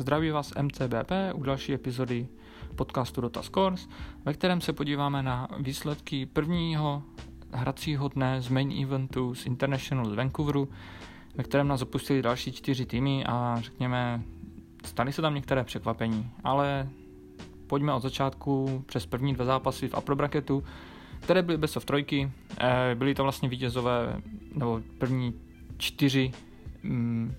Zdraví 0.00 0.30
vás 0.30 0.52
MCBP 0.62 1.12
u 1.34 1.42
další 1.42 1.72
epizody 1.74 2.28
podcastu 2.76 3.20
Dota 3.20 3.42
Scores, 3.42 3.88
ve 4.24 4.34
kterém 4.34 4.60
se 4.60 4.72
podíváme 4.72 5.22
na 5.22 5.48
výsledky 5.58 6.26
prvního 6.26 7.02
hracího 7.52 8.08
dne 8.08 8.42
z 8.42 8.48
main 8.48 8.82
eventu 8.82 9.34
z 9.34 9.46
International 9.46 10.10
z 10.10 10.14
Vancouveru, 10.14 10.68
ve 11.34 11.44
kterém 11.44 11.68
nás 11.68 11.82
opustili 11.82 12.22
další 12.22 12.52
čtyři 12.52 12.86
týmy 12.86 13.24
a 13.26 13.60
řekněme, 13.60 14.22
staly 14.84 15.12
se 15.12 15.22
tam 15.22 15.34
některé 15.34 15.64
překvapení, 15.64 16.30
ale 16.44 16.88
pojďme 17.66 17.92
od 17.92 18.02
začátku 18.02 18.84
přes 18.86 19.06
první 19.06 19.34
dva 19.34 19.44
zápasy 19.44 19.88
v 19.88 19.98
upper 19.98 20.14
bracketu, 20.14 20.64
které 21.20 21.42
byly 21.42 21.58
best 21.58 21.76
of 21.76 21.84
trojky, 21.84 22.32
eh, 22.58 22.94
byly 22.94 23.14
to 23.14 23.22
vlastně 23.22 23.48
vítězové, 23.48 24.20
nebo 24.54 24.80
první 24.98 25.34
čtyři 25.78 26.32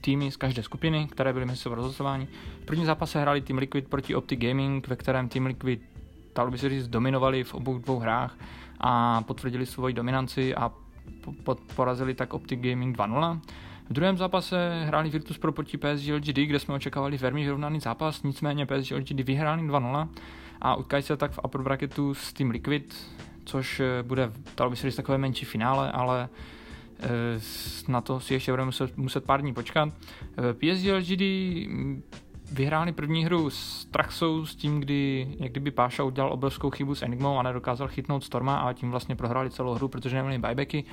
týmy 0.00 0.30
z 0.30 0.36
každé 0.36 0.62
skupiny, 0.62 1.08
které 1.10 1.32
byly 1.32 1.46
mezi 1.46 1.58
sebou 1.58 1.74
rozhlasování. 1.74 2.28
V 2.62 2.66
prvním 2.66 2.86
zápase 2.86 3.20
hráli 3.20 3.40
Team 3.40 3.58
Liquid 3.58 3.88
proti 3.88 4.14
Optic 4.14 4.40
Gaming, 4.40 4.88
ve 4.88 4.96
kterém 4.96 5.28
Team 5.28 5.46
Liquid, 5.46 5.82
dalo 6.34 6.50
by 6.50 6.58
se 6.58 6.68
říct, 6.68 6.88
dominovali 6.88 7.44
v 7.44 7.54
obou 7.54 7.78
dvou 7.78 7.98
hrách 7.98 8.38
a 8.80 9.22
potvrdili 9.22 9.66
svoji 9.66 9.94
dominanci 9.94 10.54
a 10.54 10.72
porazili 11.76 12.14
tak 12.14 12.34
Optic 12.34 12.60
Gaming 12.60 12.96
2-0. 12.96 13.40
V 13.90 13.92
druhém 13.92 14.16
zápase 14.16 14.84
hráli 14.84 15.10
Virtus 15.10 15.38
Pro 15.38 15.52
proti 15.52 15.78
PSG 15.78 16.08
LGD, 16.08 16.36
kde 16.36 16.58
jsme 16.58 16.74
očekávali 16.74 17.16
velmi 17.16 17.42
vyrovnaný 17.42 17.80
zápas, 17.80 18.22
nicméně 18.22 18.66
PSG 18.66 18.90
LGD 18.90 19.20
vyhráli 19.20 19.62
2-0 19.62 20.08
a 20.60 20.74
utkají 20.74 21.02
se 21.02 21.16
tak 21.16 21.32
v 21.32 21.40
upper 21.44 21.62
bracketu 21.62 22.14
s 22.14 22.32
Team 22.32 22.50
Liquid, 22.50 22.94
což 23.44 23.80
eh, 23.80 24.02
bude, 24.02 24.32
dalo 24.56 24.70
by 24.70 24.76
se 24.76 24.86
říct, 24.86 24.96
takové 24.96 25.18
menší 25.18 25.44
finále, 25.44 25.92
ale 25.92 26.28
na 27.88 28.00
to 28.00 28.20
si 28.20 28.34
ještě 28.34 28.52
budeme 28.52 28.66
muset, 28.66 28.96
muset 28.96 29.24
pár 29.24 29.40
dní 29.40 29.54
počkat. 29.54 29.88
Eh, 29.88 30.54
PSG 30.54 30.86
LGD 30.86 31.20
mm, 31.68 32.02
vyhráli 32.52 32.92
první 32.92 33.24
hru 33.24 33.50
s 33.50 33.84
Traxou 33.84 34.46
s 34.46 34.56
tím, 34.56 34.80
kdy 34.80 35.28
jak 35.40 35.50
kdyby 35.50 35.70
Páša 35.70 36.02
udělal 36.02 36.32
obrovskou 36.32 36.70
chybu 36.70 36.94
s 36.94 37.02
Enigmou 37.02 37.38
a 37.38 37.42
nedokázal 37.42 37.88
chytnout 37.88 38.24
Storma 38.24 38.56
a 38.56 38.72
tím 38.72 38.90
vlastně 38.90 39.16
prohráli 39.16 39.50
celou 39.50 39.74
hru, 39.74 39.88
protože 39.88 40.16
neměli 40.16 40.38
buybacky 40.38 40.84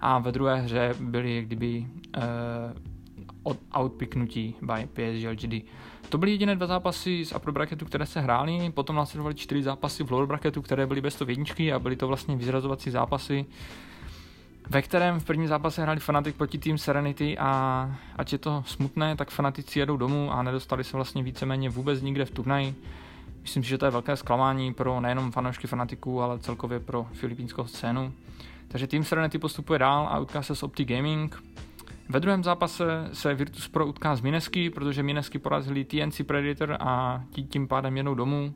a 0.00 0.18
ve 0.18 0.32
druhé 0.32 0.60
hře 0.60 0.94
byli 1.00 1.36
jak 1.36 1.46
kdyby 1.46 1.86
uh, 2.16 3.52
outpicknutí 3.80 4.54
by 4.62 4.86
PSG 4.86 5.26
LGD. 5.30 5.64
To 6.08 6.18
byly 6.18 6.30
jediné 6.30 6.56
dva 6.56 6.66
zápasy 6.66 7.24
z 7.24 7.32
upper 7.32 7.50
bracketu, 7.50 7.84
které 7.84 8.06
se 8.06 8.20
hrály, 8.20 8.72
potom 8.74 8.96
následovaly 8.96 9.34
čtyři 9.34 9.62
zápasy 9.62 10.04
v 10.04 10.10
lower 10.10 10.26
bracketu, 10.26 10.62
které 10.62 10.86
byly 10.86 11.00
bez 11.00 11.16
to 11.16 11.24
jedničky 11.28 11.72
a 11.72 11.78
byly 11.78 11.96
to 11.96 12.08
vlastně 12.08 12.36
vyzrazovací 12.36 12.90
zápasy, 12.90 13.46
ve 14.70 14.82
kterém 14.82 15.20
v 15.20 15.24
prvním 15.24 15.48
zápase 15.48 15.82
hráli 15.82 16.00
Fnatic 16.00 16.36
proti 16.36 16.58
tým 16.58 16.78
Serenity 16.78 17.38
a 17.38 17.90
ať 18.16 18.32
je 18.32 18.38
to 18.38 18.64
smutné, 18.66 19.16
tak 19.16 19.30
fanatici 19.30 19.78
jedou 19.78 19.96
domů 19.96 20.32
a 20.32 20.42
nedostali 20.42 20.84
se 20.84 20.96
vlastně 20.96 21.22
víceméně 21.22 21.70
vůbec 21.70 22.02
nikde 22.02 22.24
v 22.24 22.30
turnaji. 22.30 22.74
Myslím 23.42 23.62
si, 23.62 23.68
že 23.68 23.78
to 23.78 23.84
je 23.84 23.90
velké 23.90 24.16
zklamání 24.16 24.74
pro 24.74 25.00
nejenom 25.00 25.32
fanoušky 25.32 25.66
fanatiků, 25.66 26.22
ale 26.22 26.38
celkově 26.38 26.80
pro 26.80 27.06
filipínskou 27.12 27.66
scénu. 27.66 28.12
Takže 28.68 28.86
tým 28.86 29.04
Serenity 29.04 29.38
postupuje 29.38 29.78
dál 29.78 30.08
a 30.10 30.18
utká 30.18 30.42
se 30.42 30.56
s 30.56 30.62
Opti 30.62 30.84
Gaming. 30.84 31.42
Ve 32.08 32.20
druhém 32.20 32.44
zápase 32.44 32.84
se 33.12 33.34
Virtus 33.34 33.68
Pro 33.68 33.86
utká 33.86 34.16
z 34.16 34.20
Minesky, 34.20 34.70
protože 34.70 35.02
Minesky 35.02 35.38
porazili 35.38 35.84
TNC 35.84 36.22
Predator 36.26 36.76
a 36.80 37.22
tím 37.48 37.68
pádem 37.68 37.96
jednou 37.96 38.14
domů. 38.14 38.54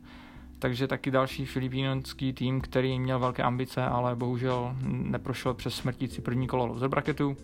Takže 0.58 0.86
taky 0.86 1.10
další 1.10 1.46
filipínský 1.46 2.32
tým, 2.32 2.60
který 2.60 2.98
měl 2.98 3.18
velké 3.18 3.42
ambice, 3.42 3.84
ale 3.84 4.16
bohužel 4.16 4.76
neprošel 4.82 5.54
přes 5.54 5.74
smrtící 5.74 6.22
první 6.22 6.46
kolo 6.46 6.66
loser 6.66 6.88
bracketu. 6.88 7.36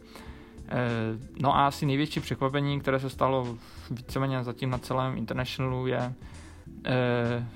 Eh, 0.69 1.19
no 1.41 1.57
a 1.57 1.67
asi 1.67 1.87
největší 1.87 2.21
překvapení, 2.21 2.81
které 2.81 3.01
se 3.01 3.11
stalo 3.11 3.57
víceméně 3.91 4.45
zatím 4.45 4.71
na 4.71 4.79
celém 4.79 5.17
Internationalu, 5.17 5.87
je 5.87 6.15
eh, 6.85 7.47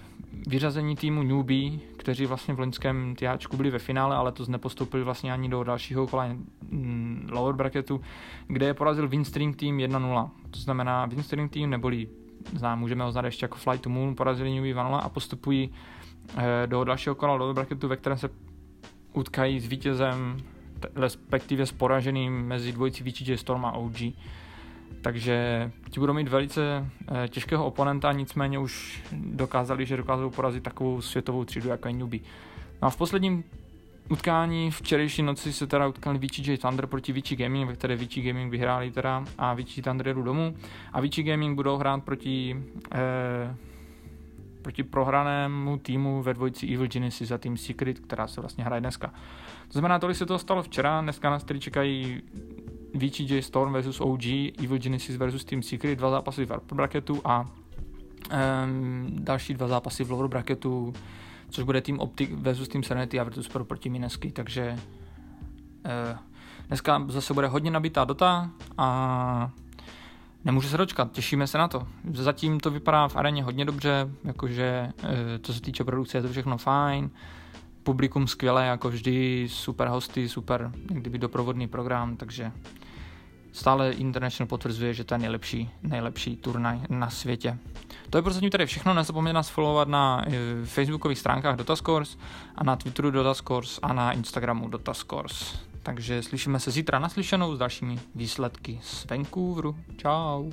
vyřazení 0.47 0.97
týmu 0.97 1.23
Newbie, 1.23 1.79
kteří 1.97 2.27
vlastně 2.27 2.55
v 2.55 2.61
loňském 2.61 3.15
THčku 3.17 3.57
byli 3.57 3.71
ve 3.71 3.79
finále, 3.79 4.17
ale 4.17 4.33
to 4.33 4.45
nepostoupili 4.49 5.03
vlastně 5.03 5.33
ani 5.33 5.49
do 5.49 5.65
dalšího 5.65 6.06
kola 6.06 6.27
mm, 6.71 7.28
lower 7.33 7.55
bracketu, 7.55 8.00
kde 8.47 8.67
je 8.67 8.75
porazil 8.75 9.09
Winstream 9.09 9.53
Team 9.55 9.77
1-0. 9.77 10.31
To 10.50 10.61
znamená 10.61 11.06
Winstream 11.06 11.49
Team 11.49 11.71
neboli 11.71 12.09
znám, 12.55 12.81
můžeme 12.81 13.05
ho 13.05 13.12
znát 13.12 13.25
ještě 13.25 13.45
jako 13.45 13.57
Fly 13.57 13.79
to 13.79 13.91
Moon, 13.91 14.17
porazili 14.17 14.51
Newbie 14.51 14.75
2 14.75 14.99
a 14.99 15.09
postupují 15.09 15.71
eh, 16.37 16.67
do 16.67 16.84
dalšího 16.84 17.15
kola 17.15 17.34
lower 17.34 17.55
bracketu, 17.55 17.89
ve 17.89 17.97
kterém 17.97 18.19
se 18.19 18.29
utkají 19.12 19.61
s 19.61 19.67
vítězem, 19.67 20.37
respektive 20.95 21.67
s 21.67 21.73
poraženým 21.73 22.47
mezi 22.47 22.73
dvojicí 22.73 23.11
VTJ 23.11 23.37
Storm 23.37 23.65
a 23.65 23.73
OG. 23.73 23.97
Takže 25.03 25.71
ti 25.91 26.01
budou 26.01 26.12
mít 26.12 26.29
velice 26.29 26.87
eh, 27.25 27.29
těžkého 27.29 27.67
oponenta, 27.67 28.12
nicméně 28.12 28.59
už 28.59 29.03
dokázali, 29.12 29.87
že 29.87 29.97
dokážou 29.97 30.31
porazit 30.31 30.62
takovou 30.62 31.01
světovou 31.01 31.45
třídu 31.45 31.69
jako 31.69 31.89
je 31.89 31.95
Newbie. 31.95 32.23
No 32.83 32.89
a 32.89 32.91
v 32.91 32.97
posledním 32.97 33.45
utkání 34.09 34.71
včerejší 34.71 35.22
noci 35.22 35.53
se 35.53 35.67
teda 35.67 35.87
utkali 35.87 36.19
VCJ 36.19 36.56
Thunder 36.56 36.87
proti 36.87 37.12
Vici 37.12 37.37
Gaming, 37.37 37.69
ve 37.69 37.75
které 37.75 37.97
Vici 37.97 38.22
Gaming 38.22 38.50
vyhráli 38.50 38.91
teda 38.91 39.25
a 39.39 39.55
Vici 39.55 39.83
Thunder 39.83 40.15
jdu 40.15 40.22
domů. 40.22 40.55
A 40.93 41.00
Vici 41.00 41.22
Gaming 41.22 41.56
budou 41.56 41.77
hrát 41.77 42.05
proti 42.05 42.56
eh, 42.93 43.56
proti 44.67 44.83
prohranému 44.83 45.78
týmu 45.78 46.22
ve 46.22 46.34
dvojici 46.34 46.67
Evil 46.67 46.87
Genesis 46.87 47.31
a 47.31 47.39
tým 47.39 47.56
Secret, 47.56 47.99
která 47.99 48.27
se 48.27 48.41
vlastně 48.41 48.65
hraje 48.65 48.81
dneska. 48.81 49.06
To 49.69 49.72
znamená, 49.72 49.99
tolik 49.99 50.17
se 50.17 50.27
to 50.27 50.38
stalo 50.38 50.62
včera, 50.62 51.00
dneska 51.00 51.31
nás 51.31 51.44
tedy 51.44 51.61
čekají 51.61 52.23
VGJ 52.94 53.43
Storm 53.43 53.73
versus 53.73 54.00
OG, 54.00 54.25
Evil 54.65 54.78
Genesis 54.78 55.17
versus 55.17 55.44
Team 55.44 55.62
Secret, 55.62 55.99
dva 55.99 56.11
zápasy 56.11 56.44
v 56.44 56.50
upper 56.56 56.77
bracketu 56.77 57.21
a 57.25 57.41
um, 57.41 59.06
další 59.11 59.55
dva 59.55 59.69
zápasy 59.69 60.05
v 60.05 60.11
lower 60.11 60.28
bracketu, 60.28 60.94
což 61.51 61.65
bude 61.65 61.81
Team 61.81 61.99
Optic 61.99 62.31
versus 62.33 62.69
Team 62.69 62.83
Serenity 62.83 63.21
a 63.21 63.25
Virtus 63.25 63.49
Pro 63.49 63.65
proti 63.65 63.89
Minesky, 63.89 64.31
takže 64.31 64.73
uh, 64.73 66.19
dneska 66.69 67.05
zase 67.09 67.34
bude 67.34 67.47
hodně 67.47 67.71
nabitá 67.71 68.05
dota 68.05 68.51
a 68.79 69.51
nemůžu 70.45 70.69
se 70.69 70.77
dočkat, 70.77 71.12
těšíme 71.12 71.47
se 71.47 71.59
na 71.59 71.69
to. 71.69 71.87
Zatím 72.12 72.61
to 72.61 72.71
vypadá 72.71 73.09
v 73.09 73.17
areně 73.17 73.43
hodně 73.43 73.65
dobře, 73.65 74.11
jakože 74.25 74.93
uh, 75.03 75.09
co 75.43 75.55
se 75.55 75.61
týče 75.61 75.85
produkce 75.85 76.19
je 76.19 76.23
to 76.23 76.29
všechno 76.29 76.59
fajn, 76.59 77.11
publikum 77.83 78.27
skvělé, 78.27 78.67
jako 78.67 78.89
vždy, 78.89 79.49
super 79.51 79.89
hosty, 79.89 80.29
super 80.29 80.73
kdyby 80.87 81.19
doprovodný 81.19 81.69
program, 81.69 82.17
takže 82.17 82.53
stále 83.53 83.93
International 83.93 84.49
potvrzuje, 84.49 84.95
že 84.95 85.05
to 85.05 85.15
je 85.15 85.19
nejlepší, 85.19 85.71
nejlepší 85.83 86.37
turnaj 86.37 86.81
na 86.89 87.11
světě. 87.11 87.59
To 88.16 88.19
je 88.19 88.22
prostě 88.22 88.50
tady 88.50 88.66
všechno, 88.66 88.94
nezapomeňte 88.94 89.34
nás 89.34 89.49
followovat 89.49 89.88
na 89.88 90.25
e, 90.27 90.66
facebookových 90.66 91.19
stránkách 91.19 91.56
Dotascores 91.56 92.19
a 92.54 92.65
na 92.65 92.77
Twitteru 92.77 93.10
Dotascores 93.10 93.78
a 93.82 93.93
na 93.93 94.12
Instagramu 94.12 94.69
Dotascores. 94.69 95.59
Takže 95.82 96.22
slyšíme 96.22 96.60
se 96.60 96.71
zítra 96.71 96.99
naslyšenou 96.99 97.56
s 97.56 97.59
dalšími 97.59 97.99
výsledky 98.15 98.81
z 98.82 99.06
Vancouveru. 99.06 99.76
Ciao. 100.00 100.50